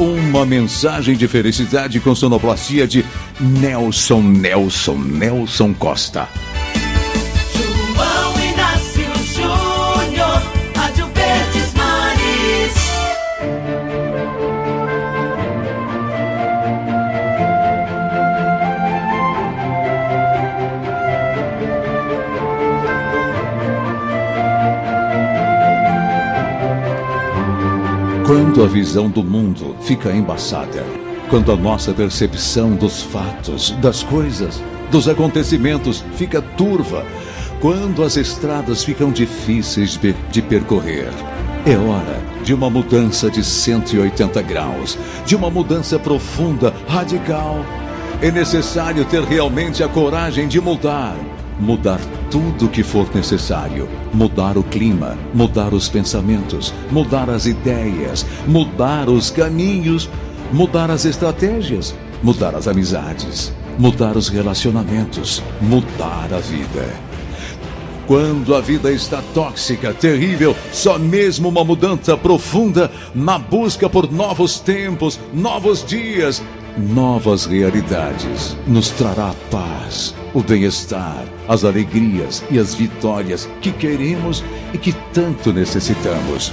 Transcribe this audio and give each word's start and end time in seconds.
Uma 0.00 0.46
mensagem 0.46 1.14
de 1.14 1.28
felicidade 1.28 2.00
com 2.00 2.14
sonoplastia 2.14 2.88
de 2.88 3.04
Nelson 3.38 4.22
Nelson 4.22 4.94
Nelson 4.94 5.74
Costa. 5.74 6.26
Quando 28.30 28.62
a 28.62 28.68
visão 28.68 29.10
do 29.10 29.24
mundo 29.24 29.74
fica 29.80 30.12
embaçada, 30.12 30.86
quando 31.28 31.50
a 31.50 31.56
nossa 31.56 31.92
percepção 31.92 32.76
dos 32.76 33.02
fatos, 33.02 33.72
das 33.82 34.04
coisas, 34.04 34.62
dos 34.88 35.08
acontecimentos 35.08 36.04
fica 36.14 36.40
turva, 36.40 37.04
quando 37.60 38.04
as 38.04 38.16
estradas 38.16 38.84
ficam 38.84 39.10
difíceis 39.10 39.96
de, 39.96 40.12
de 40.30 40.40
percorrer, 40.40 41.08
é 41.66 41.76
hora 41.76 42.22
de 42.44 42.54
uma 42.54 42.70
mudança 42.70 43.28
de 43.28 43.42
180 43.42 44.40
graus, 44.42 44.96
de 45.26 45.34
uma 45.34 45.50
mudança 45.50 45.98
profunda, 45.98 46.72
radical. 46.86 47.66
É 48.22 48.30
necessário 48.30 49.04
ter 49.06 49.24
realmente 49.24 49.82
a 49.82 49.88
coragem 49.88 50.46
de 50.46 50.60
mudar. 50.60 51.16
Mudar 51.60 52.00
tudo 52.30 52.66
o 52.66 52.68
que 52.68 52.82
for 52.82 53.14
necessário. 53.14 53.86
Mudar 54.14 54.56
o 54.56 54.62
clima, 54.62 55.16
mudar 55.34 55.74
os 55.74 55.88
pensamentos, 55.88 56.72
mudar 56.90 57.28
as 57.28 57.44
ideias, 57.44 58.24
mudar 58.46 59.08
os 59.08 59.30
caminhos, 59.30 60.08
mudar 60.52 60.90
as 60.90 61.04
estratégias, 61.04 61.94
mudar 62.22 62.54
as 62.54 62.66
amizades, 62.66 63.52
mudar 63.78 64.16
os 64.16 64.28
relacionamentos, 64.28 65.42
mudar 65.60 66.32
a 66.32 66.38
vida. 66.38 66.88
Quando 68.06 68.56
a 68.56 68.60
vida 68.60 68.90
está 68.90 69.22
tóxica, 69.34 69.94
terrível, 69.94 70.56
só 70.72 70.98
mesmo 70.98 71.48
uma 71.48 71.64
mudança 71.64 72.16
profunda 72.16 72.90
na 73.14 73.38
busca 73.38 73.88
por 73.88 74.10
novos 74.10 74.58
tempos, 74.58 75.20
novos 75.32 75.84
dias, 75.84 76.42
novas 76.76 77.46
realidades 77.46 78.56
nos 78.66 78.90
trará 78.90 79.30
a 79.30 79.34
paz, 79.50 80.14
o 80.34 80.42
bem-estar, 80.42 81.24
as 81.50 81.64
alegrias 81.64 82.44
e 82.48 82.60
as 82.60 82.76
vitórias 82.76 83.48
que 83.60 83.72
queremos 83.72 84.44
e 84.72 84.78
que 84.78 84.92
tanto 85.12 85.52
necessitamos. 85.52 86.52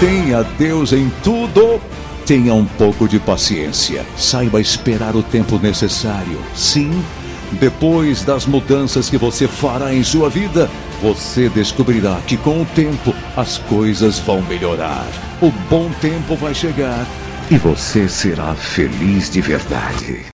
Tenha 0.00 0.42
Deus 0.58 0.94
em 0.94 1.12
tudo. 1.22 1.78
Tenha 2.24 2.54
um 2.54 2.64
pouco 2.64 3.06
de 3.06 3.18
paciência. 3.18 4.06
Saiba 4.16 4.58
esperar 4.58 5.14
o 5.14 5.22
tempo 5.22 5.58
necessário. 5.58 6.38
Sim, 6.54 6.90
depois 7.60 8.24
das 8.24 8.46
mudanças 8.46 9.10
que 9.10 9.18
você 9.18 9.46
fará 9.46 9.92
em 9.92 10.02
sua 10.02 10.30
vida, 10.30 10.70
você 11.02 11.50
descobrirá 11.50 12.18
que 12.26 12.38
com 12.38 12.62
o 12.62 12.66
tempo 12.74 13.14
as 13.36 13.58
coisas 13.58 14.18
vão 14.18 14.40
melhorar. 14.40 15.06
O 15.42 15.50
bom 15.68 15.90
tempo 16.00 16.34
vai 16.36 16.54
chegar 16.54 17.06
e 17.50 17.58
você 17.58 18.08
será 18.08 18.54
feliz 18.54 19.28
de 19.28 19.40
verdade. 19.40 20.20